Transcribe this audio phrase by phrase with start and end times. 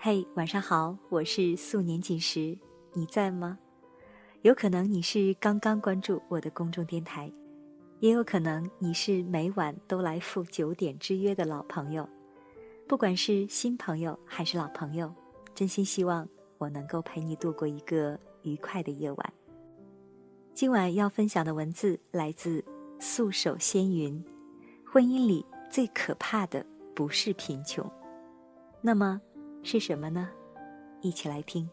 [0.00, 2.56] 嘿，晚上好，我是素年锦时，
[2.92, 3.58] 你在吗？
[4.42, 7.28] 有可能你是刚刚关注我的公众电台，
[7.98, 12.08] 也有可能你是每晚都来赴九点之约的老朋友。
[12.86, 15.12] 不管是新朋友还是老朋友，
[15.52, 16.26] 真心希望
[16.58, 19.32] 我能够陪你度过一个愉快的夜晚。
[20.54, 22.64] 今晚要分享的文字来自
[23.00, 24.24] 素手仙云，
[24.86, 27.84] 婚姻里最可怕的不是贫穷，
[28.80, 29.20] 那么。
[29.70, 30.30] 是什么呢？
[31.02, 31.68] 一起来听。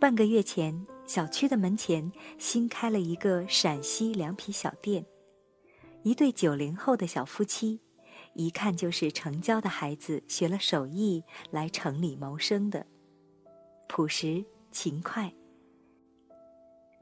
[0.00, 5.06] 半个月前，小区的门前新开了一个陕西凉皮小店，
[6.02, 7.78] 一对九零后的小夫妻，
[8.34, 12.84] 一看就是城郊的孩子，学了手艺来城里谋生的，
[13.86, 15.32] 朴实勤快。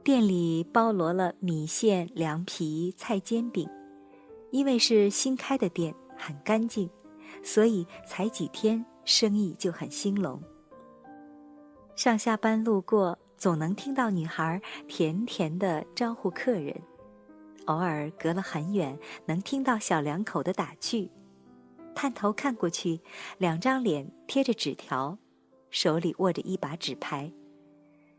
[0.05, 3.66] 店里包罗了米线、凉皮、菜煎饼，
[4.50, 6.91] 因为是新开的店，很干净。
[7.42, 10.40] 所以才几天，生意就很兴隆。
[11.97, 16.74] 上下班路过，总能听到女孩甜甜的招呼客人；
[17.66, 21.10] 偶尔隔了很远，能听到小两口的打趣。
[21.94, 23.00] 探头看过去，
[23.38, 25.19] 两张脸贴着纸条，
[25.70, 27.30] 手里握着一把纸牌。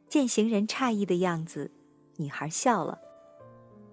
[0.09, 1.71] 见行人诧异的样子，
[2.17, 2.99] 女孩笑了：“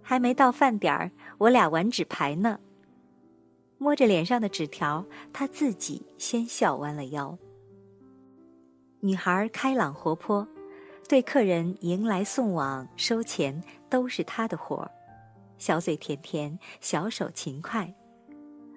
[0.03, 2.59] 还没到饭点儿，我俩玩纸牌呢。”
[3.79, 7.39] 摸着脸上的纸条，他自己先笑弯了腰。
[9.01, 10.47] 女孩开朗活泼，
[11.09, 14.91] 对客人迎来送往、收钱都是她的活儿，
[15.59, 17.95] 小嘴甜甜，小手勤快。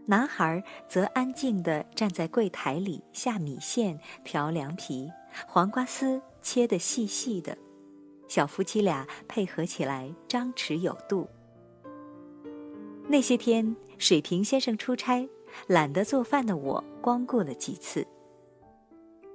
[0.06, 5.12] 男孩则安静地站在柜台里下米线、调凉皮，
[5.48, 7.58] 黄瓜丝切得细细的，
[8.28, 11.28] 小夫妻俩配合起来张弛有度。
[13.08, 13.76] 那些天。
[14.02, 15.30] 水瓶先生出差，
[15.68, 18.06] 懒得做饭的我光顾了几次。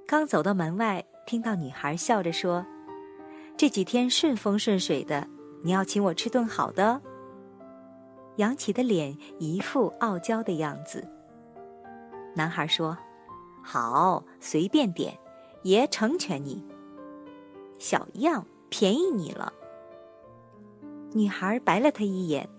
[0.05, 2.65] 刚走到门外，听到女孩笑着说
[3.55, 5.25] ：“这几天顺风顺水的，
[5.63, 7.01] 你要请我吃顿好的。”
[8.35, 11.07] 扬起的脸一副傲娇的样子。
[12.35, 12.97] 男孩说
[13.63, 15.17] ：“好，随便点，
[15.63, 16.61] 爷成全你。”
[17.79, 19.53] 小样，便宜你了。
[21.13, 22.49] 女孩白了他一眼。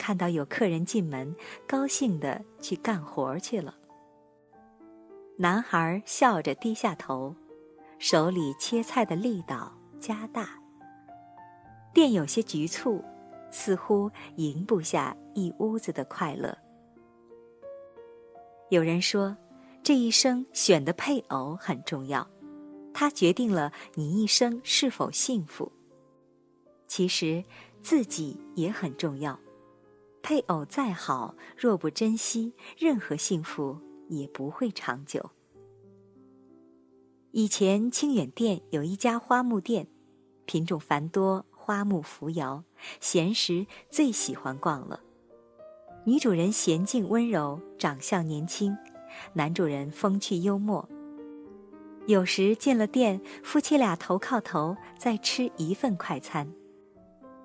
[0.00, 1.36] 看到有客人进门，
[1.68, 3.74] 高兴的去干活去了。
[5.36, 7.36] 男孩笑着低下头，
[7.98, 10.58] 手里切菜的力道加大。
[11.92, 13.04] 店有些局促，
[13.50, 16.56] 似乎赢不下一屋子的快乐。
[18.70, 19.36] 有人说，
[19.82, 22.26] 这一生选的配偶很重要，
[22.94, 25.70] 它决定了你一生是否幸福。
[26.88, 27.44] 其实，
[27.82, 29.38] 自己也很重要。
[30.22, 35.30] 配偶再好，若不珍惜，任何幸福也不会长久。
[37.32, 39.86] 以前清远店有一家花木店，
[40.46, 42.64] 品种繁多，花木扶摇，
[43.00, 45.00] 闲时最喜欢逛了。
[46.04, 48.74] 女主人娴静温柔，长相年轻；
[49.34, 50.88] 男主人风趣幽默。
[52.06, 56.52] 有时进了店，夫妻俩头靠头，在吃一份快餐。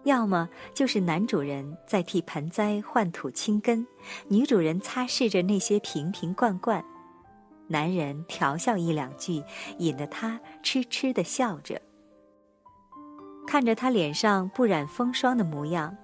[0.06, 3.86] 要么就是男主人在替盆栽换土清根，
[4.28, 6.84] 女主人擦拭着那些瓶瓶罐罐，
[7.68, 9.44] 男人调笑一两句，
[9.80, 11.82] 引得她痴痴的笑着。
[13.48, 15.96] 看着他脸上不染风霜的模样，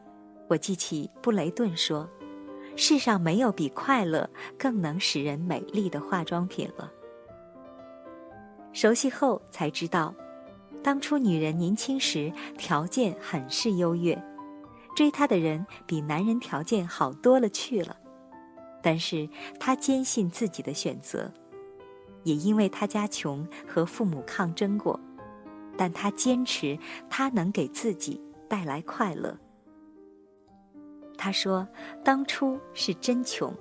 [0.48, 2.10] 我记起布雷顿说
[2.76, 6.92] ：“世上没有比快乐更能使人美丽的化妆品了。”
[8.74, 10.14] 熟悉后才知道。
[10.84, 14.20] 当初女人年轻时条件很是优越，
[14.96, 17.96] 追她的人比男人条件好多了去了。
[18.82, 21.32] 但是她坚信自己的选择，
[22.24, 25.00] 也因为她家穷和父母抗争过，
[25.78, 26.78] 但她坚持
[27.10, 28.20] 她能给自己
[28.50, 29.38] 带来快乐。
[31.16, 31.68] 她说
[32.04, 33.54] ：“当初是真穷，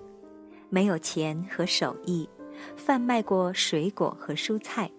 [0.70, 2.26] 没有钱和手艺，
[2.76, 4.90] 贩卖过水果和蔬菜。”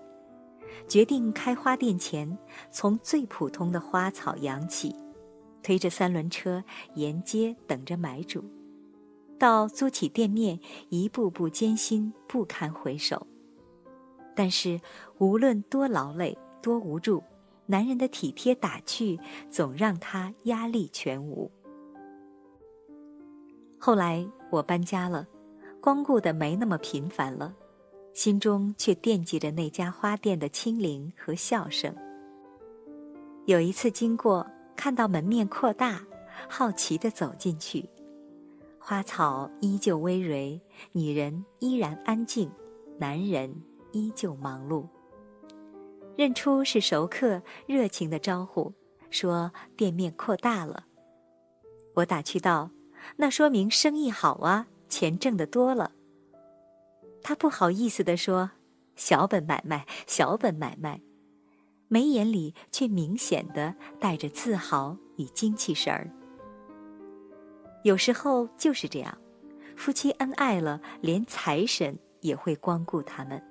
[0.88, 2.38] 决定开花店前，
[2.72, 4.96] 从最普通的花草养起，
[5.64, 6.64] 推着三轮车
[6.96, 8.44] 沿街等着买主，
[9.40, 10.60] 到租起店面，
[10.90, 13.26] 一步步艰辛不堪回首。
[14.36, 14.80] 但是
[15.18, 17.22] 无论多劳累多无助，
[17.66, 19.20] 男人的体贴打趣
[19.50, 21.52] 总让他压力全无。
[23.78, 25.28] 后来我搬家了，
[25.82, 27.56] 光顾的没那么频繁了。
[28.14, 31.96] 心中却惦记着那家花店的清灵和笑声。
[33.46, 36.02] 有一次经过，看到门面扩大，
[36.50, 37.88] 好奇地走进去，
[38.80, 40.60] 花草依旧葳蕤，
[40.92, 42.52] 女人依然安静，
[42.98, 43.54] 男人
[43.92, 44.86] 依旧忙碌。
[46.18, 48.74] 认出是熟客，热情的招呼，
[49.10, 50.86] 说店面扩大了。
[51.96, 52.70] 我打趣道
[53.18, 55.92] ：“那说明生意好啊，钱挣得多了。”
[57.24, 58.52] 他不好意思地说
[58.96, 61.02] ：“小本买卖，小本买卖。”
[61.88, 66.10] 眉眼里却明显的带着自豪与精气神儿。
[67.84, 69.18] 有时候就是这样，
[69.76, 73.44] 夫妻恩爱了，连财神也会光顾他们。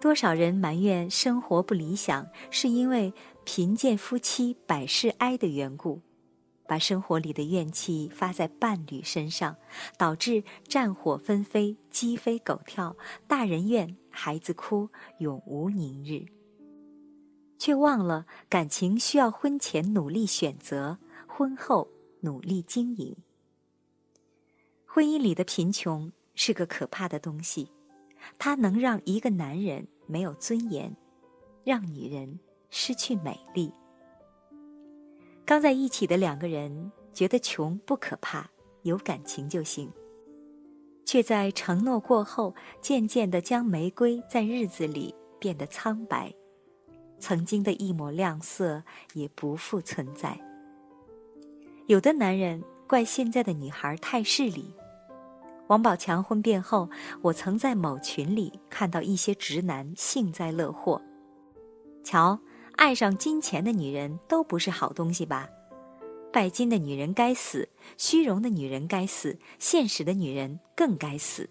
[0.00, 3.12] 多少人埋怨生活不理想，是因为
[3.44, 6.00] 贫贱夫妻百事哀的缘故，
[6.68, 9.56] 把生活里的怨气发在伴侣身上，
[9.96, 12.94] 导致战火纷飞、鸡飞狗跳，
[13.26, 16.26] 大人怨，孩子哭，永无宁日。
[17.56, 21.88] 却忘了感情需要婚前努力选择，婚后
[22.20, 23.16] 努力经营。
[24.84, 27.72] 婚姻里的贫穷是个可怕的东西，
[28.38, 30.94] 它能让一个男人没有尊严，
[31.64, 32.38] 让女人
[32.70, 33.72] 失去美丽。
[35.48, 38.46] 刚在一起的两个人觉得穷不可怕，
[38.82, 39.90] 有感情就行，
[41.06, 46.30] 却在承诺过后，渐渐的将玫瑰在日子里变得苍白。
[47.18, 48.82] 曾经的一抹亮色
[49.14, 50.38] 也不复存在。
[51.86, 54.74] 有的男人怪现在的女孩太势利。
[55.68, 56.90] 王宝强婚变后，
[57.22, 61.00] 我曾在某群里看到一些直男幸灾乐祸。
[62.04, 62.38] 瞧，
[62.78, 65.48] 爱上金钱的女人都不是好东西吧？
[66.32, 71.50] 拜金的女人该死，虚荣的女人该死，现实的女人更该死。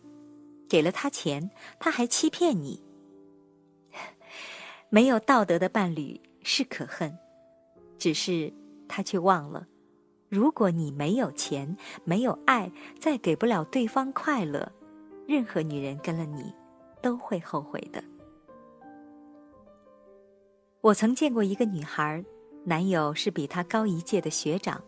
[0.69, 2.81] 给了他钱，他还欺骗你。
[4.89, 7.13] 没有道德的伴侣是可恨，
[7.99, 8.53] 只是
[8.87, 9.67] 他却忘了，
[10.29, 11.75] 如果你没有钱、
[12.05, 12.71] 没有爱，
[13.01, 14.71] 再给不了对方快乐，
[15.27, 16.55] 任何女人跟了你
[17.01, 18.01] 都会后悔的。
[20.87, 22.23] 我曾见过一个女孩，
[22.63, 24.81] 男友是比她高一届的学长，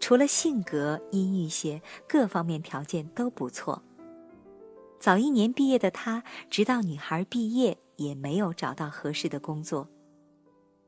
[0.00, 3.80] 除了性格阴郁些，各方面条件都不错。
[4.98, 7.78] 早一年毕业的他，直到女孩毕业。
[7.96, 9.86] 也没有找到合适的工作，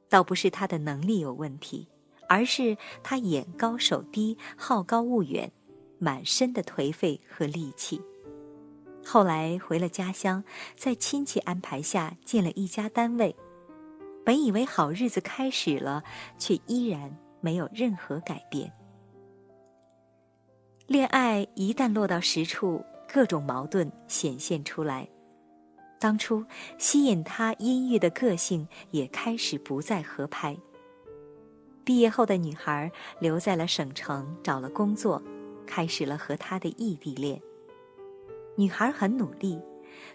[0.08, 1.86] 倒不是他的能力有问题，
[2.26, 5.52] 而是他眼高手低、好高骛远，
[5.98, 8.00] 满身的颓废和戾气。
[9.04, 10.42] 后来回了家乡，
[10.74, 13.36] 在亲戚安排下进了一家单位，
[14.24, 16.02] 本以为好日子开始了，
[16.38, 18.72] 却依然没有任何改变。
[20.86, 25.08] 恋爱一旦落到实处，各种矛盾显现出来。
[25.98, 26.44] 当初
[26.78, 30.56] 吸引他阴郁的个性也开始不再合拍。
[31.84, 32.90] 毕业后的女孩
[33.20, 35.22] 留在了省城，找了工作，
[35.66, 37.40] 开始了和他的异地恋。
[38.56, 39.60] 女孩很努力，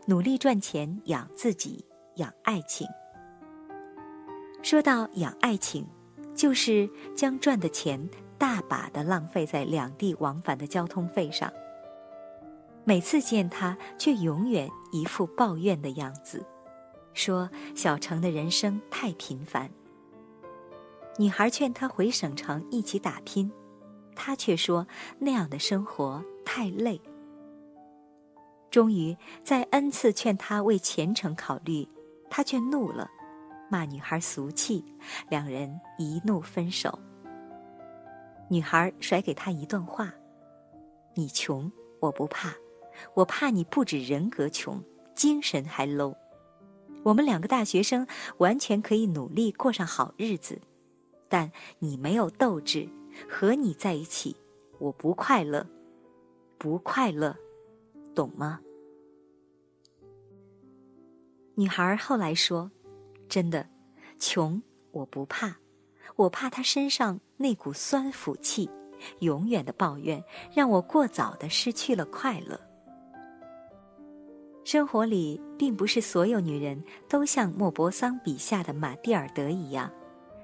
[0.06, 1.84] 努力赚钱养自己，
[2.18, 2.88] 养爱情。
[4.70, 5.88] 说到养爱情，
[6.36, 11.50] 就是将赚的钱大把的浪费在两地往返的交通费上。
[12.84, 16.46] 每次见他，却永远一副抱怨的样子，
[17.14, 19.72] 说小城的人生太平凡。
[21.18, 23.50] 女孩劝他回省城一起打拼，
[24.18, 24.86] 他却说
[25.18, 27.00] 那样的生活太累。
[28.70, 29.16] 终于
[29.46, 31.88] 在 n 次劝他为前程考虑，
[32.30, 33.10] 他却怒了，
[33.70, 34.84] 骂女孩俗气，
[35.30, 36.98] 两人一怒分手。
[38.50, 40.14] 女孩甩给他一段话
[41.16, 42.54] ：“你穷，我不怕。”
[43.14, 44.84] 我怕你不止人格穷，
[45.14, 46.16] 精神还 low。
[47.04, 48.08] 我们两个大学生
[48.40, 50.60] 完全可以努力过上好日子，
[51.30, 52.90] 但你没有斗志，
[53.30, 54.36] 和你在一起
[54.80, 55.64] 我不快乐，
[56.58, 57.38] 不快乐，
[58.16, 58.60] 懂吗？
[61.54, 62.72] 女孩后来说
[63.28, 63.68] ：“真的，
[64.20, 65.58] 穷我不怕，
[66.16, 68.70] 我怕他身上那股酸腐气，
[69.20, 72.60] 永远的抱怨，让我过早的失去了快乐。”
[74.66, 79.90] 生活里并不是所有女人都像莫泊桑笔下的玛蒂尔德一样，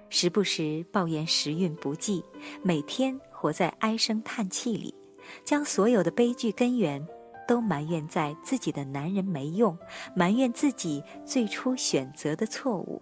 [0.09, 2.23] 时不时抱怨时运不济，
[2.61, 4.95] 每天活在唉声叹气里，
[5.43, 7.05] 将所有的悲剧根源
[7.47, 9.77] 都埋怨在自己的男人没用，
[10.15, 13.01] 埋怨自己最初选择的错误。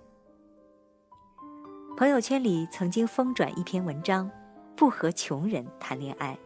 [1.98, 4.30] 朋友圈里曾经疯转一篇文章，
[4.76, 6.38] 不和穷人谈恋爱，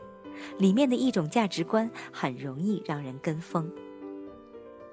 [0.57, 3.71] 里面的一种价值观很容易让人跟风。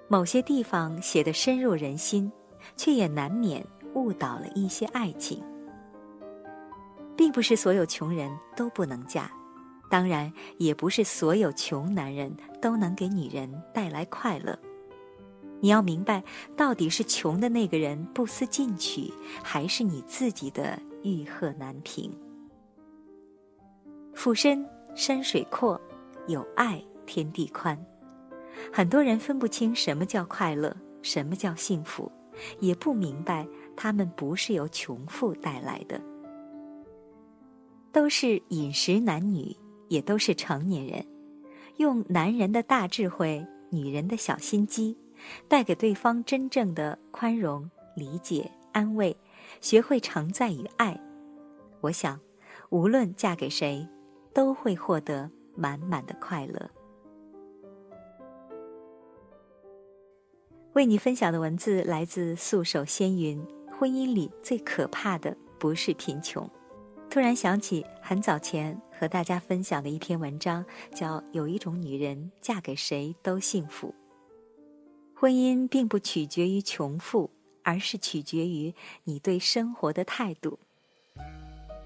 [0.09, 2.31] 某些地方写的深入人心，
[2.77, 5.43] 却也难免误导了一些爱情。
[7.17, 9.31] 并不是所有穷人都不能嫁，
[9.93, 14.59] 当然，也不是所有穷男人都能给女人带来快乐。
[15.61, 16.25] 你要明白，
[16.57, 22.11] 到底是穷的那个人不思进取，还是你自己的欲壑难平？
[24.15, 25.79] 富身山水阔，
[26.27, 27.79] 有爱天地宽。
[28.73, 32.11] 很多人分不清什么叫快乐，什么叫幸福，
[32.61, 33.47] 也不明白
[33.77, 36.01] 他们不是由穷富带来的。
[37.93, 39.55] 都是饮食男女，
[39.93, 41.05] 也都是成年人，
[41.77, 44.97] 用男人的大智慧，女人的小心机。
[45.47, 49.15] 带给对方真正的宽容、理解、安慰，
[49.61, 50.99] 学会承载与爱。
[51.83, 52.19] 我想，
[52.71, 53.87] 无论嫁给谁，
[54.35, 56.71] 都会获得满满的快乐。
[60.73, 63.41] 为你分享的文字来自素手仙云。
[63.79, 66.49] 婚姻里最可怕的不是贫穷。
[67.13, 70.65] 突然想起很早前和大家分享的一篇文章，
[70.95, 73.89] 叫《有一种女人嫁给谁都幸福》。
[75.15, 77.29] 婚姻并不取决于穷富，
[77.65, 80.59] 而是取决于你对生活的态度。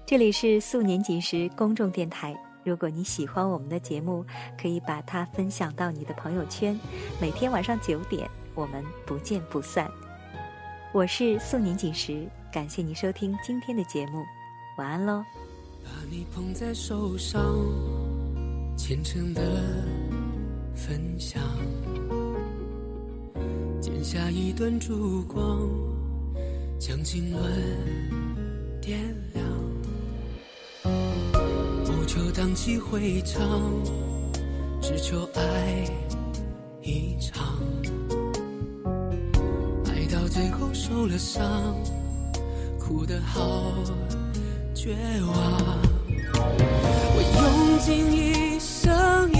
[0.05, 4.25] 这里是素年锦时公众电台，如果你喜欢我们的节目，
[4.57, 6.79] 可以把它分享到你的朋友圈。
[7.19, 9.91] 每天晚上九点，我们不见不散。
[10.93, 14.23] 我是素年锦时，感谢你收听今天的节目，
[14.77, 15.23] 晚安喽。
[15.83, 17.41] 把你捧在手上，
[18.77, 19.41] 虔诚的
[20.75, 21.41] 分享。
[23.81, 25.67] 剪下一段烛光，
[26.77, 27.41] 将经纶
[28.79, 28.99] 点
[29.33, 29.43] 亮。
[31.83, 33.71] 不求荡气回肠，
[34.79, 35.85] 只求爱
[36.83, 37.57] 一场。
[39.85, 41.75] 爱到最后受了伤，
[42.79, 43.73] 哭得好
[44.77, 44.93] 绝
[45.25, 45.79] 望。
[47.15, 49.33] 我用尽一生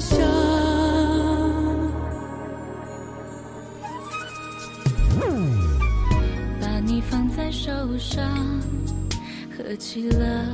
[0.00, 0.16] 下，
[6.60, 8.24] 把你放在手上，
[9.56, 10.44] 合起了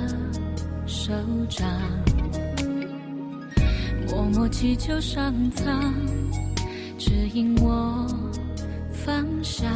[0.86, 1.12] 手
[1.48, 1.66] 掌，
[4.08, 5.94] 默默祈求上苍
[6.98, 8.06] 指引我
[8.92, 9.70] 方向。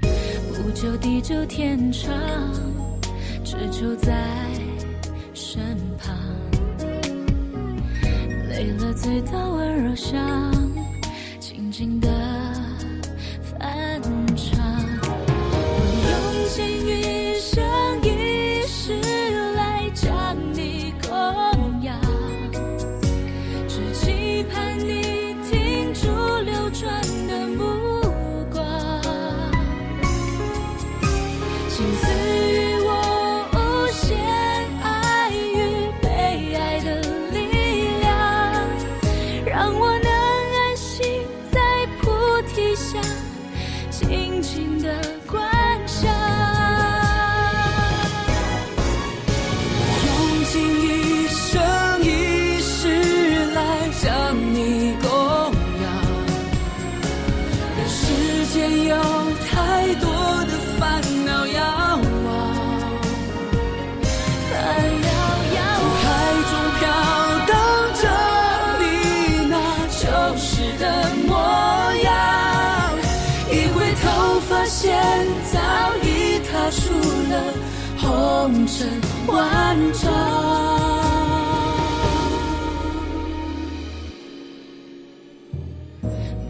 [0.00, 2.12] 不求地久天长，
[3.44, 4.12] 只求在
[8.66, 10.52] 累了醉的温柔乡，
[11.38, 12.25] 静静的。
[78.46, 78.88] 红尘
[79.26, 80.08] 万丈，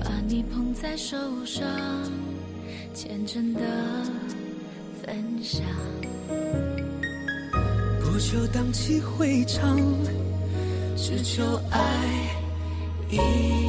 [0.04, 1.66] 把你捧在手上，
[2.92, 3.62] 虔诚的
[5.02, 5.62] 分享。
[8.02, 9.80] 不求荡气回肠，
[10.98, 11.80] 只求爱
[13.08, 13.65] 一。